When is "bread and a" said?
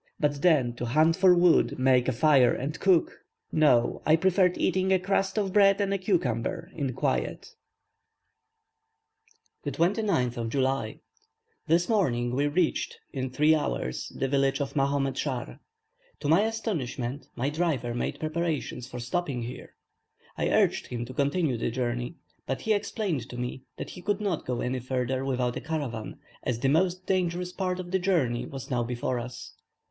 5.53-5.99